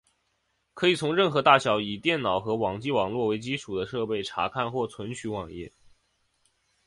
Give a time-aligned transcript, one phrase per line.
[0.73, 5.71] 可以从任何大小以电脑和网际网路为基础的设备查看或存取网页。